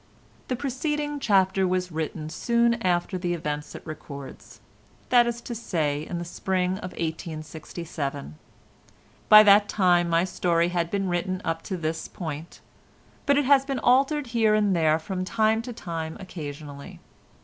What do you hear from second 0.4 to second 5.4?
The preceding chapter was written soon after the events it records—that